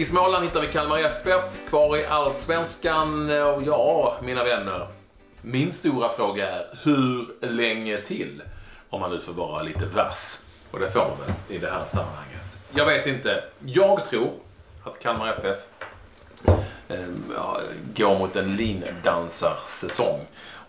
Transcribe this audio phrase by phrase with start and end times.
[0.00, 3.30] I Småland hittar vi Kalmar FF kvar i Allsvenskan.
[3.30, 4.88] Och ja, mina vänner.
[5.42, 8.42] Min stora fråga är hur länge till?
[8.90, 10.44] Om man nu får vara lite vass.
[10.70, 12.58] Och det får man väl i det här sammanhanget.
[12.74, 13.44] Jag vet inte.
[13.64, 14.30] Jag tror
[14.84, 15.58] att Kalmar FF
[16.88, 16.98] eh,
[17.36, 17.60] ja,
[17.96, 20.20] går mot en lindansarsäsong.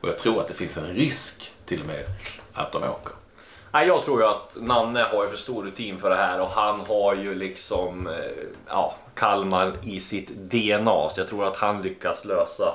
[0.01, 2.05] Och jag tror att det finns en risk till och med
[2.53, 3.13] att de åker.
[3.73, 6.49] Nej, jag tror ju att Nanne har ju för stor rutin för det här och
[6.49, 8.13] han har ju liksom eh,
[8.67, 11.09] ja, Kalmar i sitt DNA.
[11.09, 12.73] Så jag tror att han lyckas lösa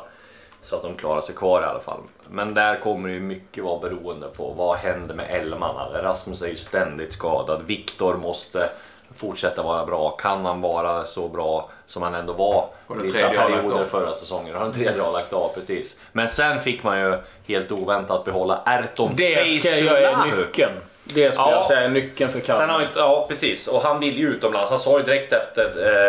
[0.63, 2.01] så att de klarar sig kvar i alla fall.
[2.31, 5.81] Men där kommer det ju mycket vara beroende på vad händer med Elmarna.
[5.81, 7.63] Alltså, Rasmus är ju ständigt skadad.
[7.67, 8.71] Viktor måste
[9.19, 10.11] fortsätta vara bra.
[10.11, 12.69] Kan han vara så bra som han ändå var
[13.03, 14.55] vissa perioder förra säsongen?
[14.55, 15.97] Har den tredje har lagt av, precis.
[16.13, 20.73] Men sen fick man ju helt oväntat behålla Erton Det ska jag är nyckeln.
[21.05, 21.53] Det skulle Ja.
[21.53, 22.83] jag säga är nyckeln för Sen har Kalmar.
[22.83, 24.71] inte, ja precis, och han vill ju utomlands.
[24.71, 25.65] Han sa ju direkt efter,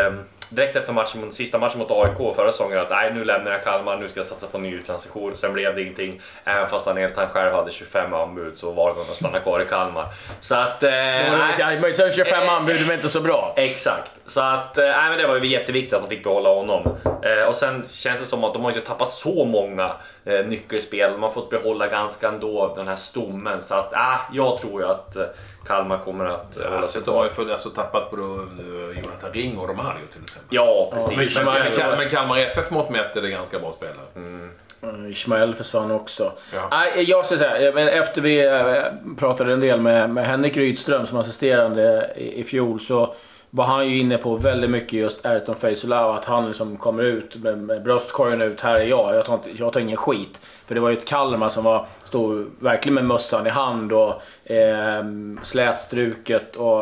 [0.05, 0.13] eh,
[0.49, 3.63] direkt efter matchen, mot- sista matchen mot AIK förra säsongen att nej nu lämnar jag
[3.63, 5.35] Kalmar, nu ska jag satsa på en ny utlandssession.
[5.35, 6.21] Sen blev det ingenting.
[6.45, 9.61] Även fast han enligt han själv hade 25 anbud så valde han att stanna kvar
[9.61, 10.05] i Kalmar.
[10.41, 10.83] Så att...
[10.83, 11.55] Eh, nej.
[11.59, 13.53] Ja, men sen 25 Eh, anbud, är inte så bra.
[13.55, 14.11] Exakt.
[14.25, 16.97] Så att, eh, nej, men det var ju jätteviktigt att de fick behålla honom.
[17.23, 19.91] Eh, och sen känns det som att de har inte tappat så många
[20.25, 21.11] eh, nyckelspel.
[21.11, 23.63] De har fått behålla ganska ändå den här stommen.
[23.63, 25.23] Så att, äh, jag tror ju att eh,
[25.67, 27.45] Kalmar kommer att eh, hålla Alltså, sig de har ju kvar.
[27.45, 30.55] för- alltså, tappat både eh, Jonathan Ring och Romario till exempel.
[30.55, 31.35] Ja, precis.
[31.35, 34.05] Men, men, men, men Kalmar FF mått mätt är det ganska bra spelare.
[34.15, 36.31] Mm, Ismael försvann också.
[36.53, 36.67] Ja.
[36.71, 38.83] Nej, jag ska säga, men efter vi eh,
[39.19, 43.15] pratade en del med, med Henrik Rydström som assisterande i, i fjol så
[43.49, 47.35] var han ju inne på väldigt mycket just Ayrton Feisolau, att han liksom kommer ut
[47.35, 50.41] med, med bröstkorgen ut, här är jag, jag tar, inte, jag tar ingen skit.
[50.65, 54.21] För det var ju ett Kalmar som var, stod verkligen med mössan i hand och
[54.51, 55.03] eh,
[55.43, 56.81] slätstruket och...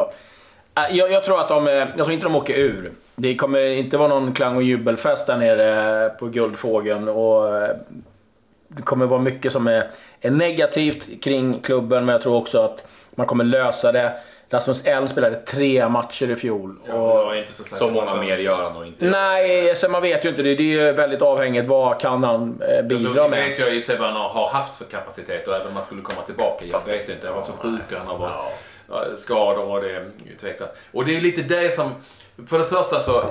[0.75, 2.91] Eh, Jag, jag tror att de, eh, jag tror inte de åker ur.
[3.15, 7.75] Det kommer inte vara någon klang och jubelfest där nere eh, på Guldfågeln och eh,
[8.67, 9.87] det kommer vara mycket som är,
[10.21, 14.13] är negativt kring klubben, men jag tror också att man kommer lösa det.
[14.49, 16.75] Rasmus Elm spelade tre matcher i fjol.
[16.91, 19.05] och, inte så, Så många mer gör han nog inte.
[19.05, 20.43] nej, så man vet ju inte.
[20.43, 21.67] Det, det är ju väldigt avhängigt.
[21.67, 23.49] Vad kan han eh, Alltså, bidra med?
[23.49, 25.73] vet jag i och för sig vad han har haft för kapacitet och även om
[25.73, 26.65] han skulle komma tillbaka.
[26.65, 27.27] Jag vet inte.
[27.27, 28.33] Han har varit så sjuk och han har varit
[28.89, 30.05] ja, skador och det är
[30.41, 30.71] tveksamt.
[30.91, 31.91] Och det är ju lite det som...
[32.47, 33.23] För det första så,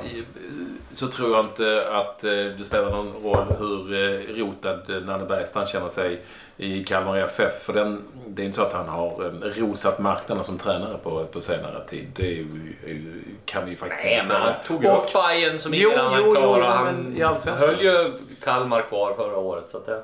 [0.95, 5.69] så tror jag inte att eh, det spelar någon roll hur eh, rotad Nanne Bergstrand
[5.69, 6.21] känner sig
[6.57, 7.63] i Kalmar FF.
[7.63, 11.25] För den, det är inte så att han har eh, rosat marknaden som tränare på,
[11.25, 12.07] på senare tid.
[12.17, 14.65] Det ju, kan vi ju faktiskt Nej, inte men han säga.
[14.67, 16.67] tog upp Bayern som ingen annan klarade.
[16.67, 18.13] Han höll ju
[18.43, 19.65] Kalmar kvar förra året.
[19.71, 20.03] Så att det...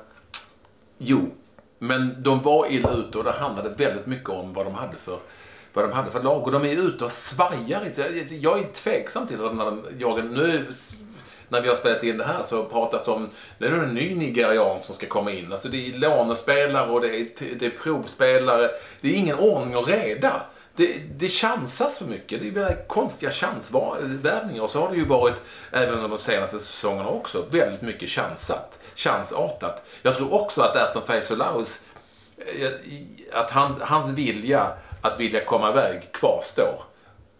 [0.97, 1.29] Jo,
[1.79, 5.17] men de var illa ute och det handlade väldigt mycket om vad de hade för,
[5.73, 6.43] vad de hade för lag.
[6.43, 7.91] Och de är ute och svajar.
[8.29, 10.27] Jag- är tveksam till hur den här jagen...
[10.27, 10.67] Nu
[11.49, 13.95] när vi har spelat in det här så pratas det om det är nog en
[13.95, 15.51] ny nigerian som ska komma in.
[15.51, 17.27] Alltså det är lånespelare och det är,
[17.59, 18.69] det är provspelare.
[19.01, 20.41] Det är ingen ordning och reda.
[20.75, 22.41] Det, det chansas för mycket.
[22.41, 24.63] Det är väldigt konstiga chansvärvningar.
[24.63, 28.79] Och så har det ju varit, även under de senaste säsongerna också, väldigt mycket chansat.
[28.95, 29.85] Chansartat.
[30.01, 31.81] Jag tror också att Erton Feisolaus,
[32.37, 32.71] eh,
[33.31, 34.71] att hans, hans vilja
[35.01, 36.90] att vilja komma iväg kvarstår.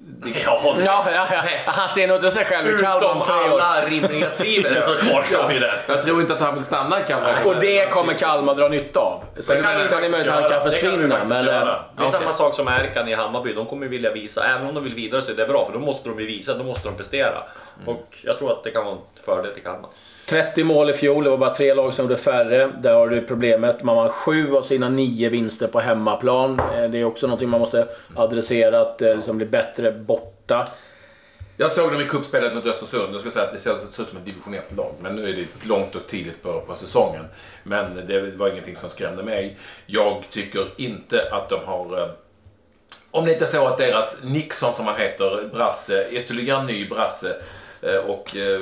[0.04, 1.42] Det, Ja, Ja, ja, ja.
[1.66, 3.60] Han ser nog inte sig själv i Kalmar om Utom tre år.
[3.62, 5.74] alla rimliga tvivel så kvarstår ju det.
[5.88, 7.36] Jag tror inte att han vill stanna i Kalmar.
[7.46, 9.24] Och det kommer Kalmar dra nytta av.
[9.40, 10.52] Sen, Det kan vi sen är det möjligt att han kan.
[10.52, 11.48] Det kan försvinna, faktiskt men...
[11.48, 11.54] eh.
[11.54, 12.12] Det är okej.
[12.12, 13.54] samma sak som Erkan i Hammarby.
[13.54, 15.80] De kommer vilja visa, även om de vill vidare så är det bra för då
[15.80, 17.38] måste de ju visa, då måste de prestera.
[17.86, 19.90] Och jag tror att det kan vara en fördel till Kalmar.
[20.30, 22.70] 30 mål i fjol, det var bara tre lag som gjorde färre.
[22.78, 23.84] Där har du problemet.
[23.84, 26.62] Man har sju av sina nio vinster på hemmaplan.
[26.78, 30.68] Eh, Det är också någonting man måste adressera, att det liksom blir bättre borta.
[31.58, 33.14] Jag såg dem i cupspelet mot Östersund.
[33.14, 33.72] Jag skulle säga att det ser
[34.04, 34.94] ut som ett division 1-lag.
[35.02, 37.26] Men nu är det långt och tidigt på, på säsongen.
[37.64, 39.58] Men det var ingenting som skrämde mig.
[39.86, 42.02] Jag tycker inte att de har...
[42.02, 42.10] Eh,
[43.12, 46.90] om det inte är så att deras Nixon, som han heter, brasse, ytterligare en ny
[46.90, 47.36] brasse
[48.06, 48.62] och eh,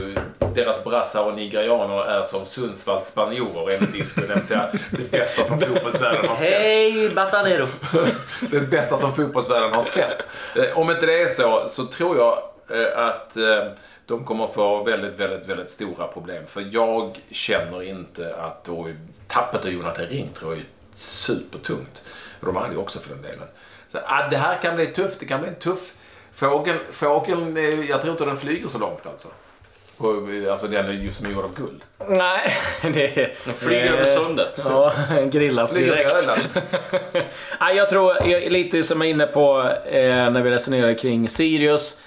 [0.56, 4.22] deras brassar och nigerianer är som Sundsvalls spanjorer enligt Disco.
[4.28, 6.50] Det vill säga det bästa som fotbollsvärlden har sett.
[6.50, 7.68] Hej Batanero!
[8.52, 10.28] det bästa som fotbollsvärlden har sett.
[10.56, 12.44] Eh, Om inte det är så, så tror jag
[12.80, 13.72] eh, att eh,
[14.06, 16.44] de kommer få väldigt, väldigt, väldigt stora problem.
[16.48, 18.88] För jag känner inte att, och
[19.28, 20.66] tappet av Jonathan Ring tror jag är
[20.98, 22.04] supertungt.
[22.72, 23.48] Ju också för den delen.
[23.92, 25.94] Så, ah, det här kan bli tufft, det kan bli en tuff
[26.36, 26.76] fågel.
[26.92, 29.28] Fågeln, eh, jag tror inte den flyger så långt alltså.
[29.98, 31.82] Och, eh, Alltså den är just som är gjord av guld.
[32.10, 32.54] Nej,
[32.94, 33.32] det...
[33.46, 34.62] De flyger över sundet.
[34.66, 34.94] Ja,
[35.32, 36.28] grillas direkt.
[37.60, 41.30] Nej, jag tror, jag- lite som jag är inne på eh, när vi resonerar kring
[41.30, 41.98] Sirius,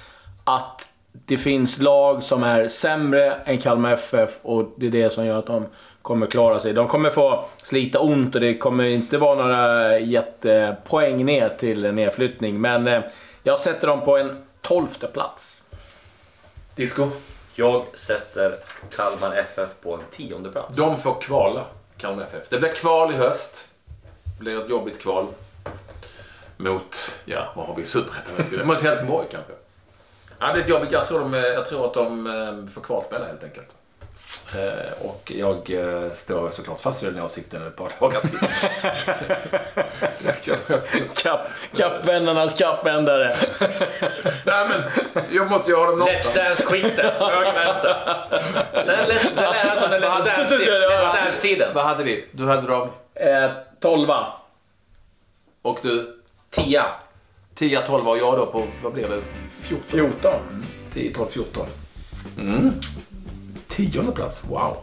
[0.45, 0.89] att
[1.27, 5.39] det finns lag som är sämre än Kalmar FF och det är det som gör
[5.39, 5.67] att de
[6.03, 6.73] kommer klara sig.
[6.73, 12.61] De kommer få slita ont och det kommer inte vara några jättepoäng ner till nedflyttning.
[12.61, 13.01] Men eh,
[13.43, 15.63] jag sätter dem på en tolfte plats.
[16.75, 17.09] Disco.
[17.55, 18.59] Jag sätter
[18.97, 20.77] Kalmar FF på en tionde plats.
[20.77, 21.65] De får kvala,
[21.97, 22.49] Kalmar FF.
[22.49, 23.69] Det blir kval i höst.
[24.39, 25.27] Det blir ett jobbigt kval.
[26.57, 27.87] Mot, ja, vad har vi?
[27.87, 28.67] Superettan?
[28.67, 29.53] Mot Helsingborg kanske.
[30.39, 30.93] Ja, det är jobbigt.
[30.93, 33.77] Jag tror, de, jag tror att de eh, får kvalspela helt enkelt.
[34.55, 38.39] Eh, och jag eh, står såklart fast vid den åsikten ett par dagar till.
[41.23, 41.41] Kapp,
[41.77, 43.37] kappvännernas kappvändare.
[44.47, 44.83] Nej men,
[45.31, 46.35] jag måste ju ha dem Let's någonstans.
[46.35, 47.07] Dance skiten.
[47.19, 47.97] Höger, vänster.
[48.85, 51.75] Sen Let's, alltså den Let's Dance- Let's Dance-tiden.
[51.75, 52.25] Vad hade vi?
[52.33, 53.51] Du hade dem Eh,
[53.81, 54.27] tolva.
[55.63, 56.19] och du
[56.51, 56.87] Tia.
[57.55, 59.21] 10, 12 och jag då på, vad blir det?
[59.63, 59.83] 14?
[59.91, 60.33] 14.
[60.95, 61.67] 10, 12, 14.
[62.41, 62.73] Mm.
[63.75, 64.83] Tionde plats, wow.